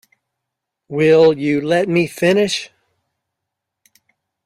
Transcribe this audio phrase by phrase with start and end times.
[0.87, 2.71] Will you let me finish?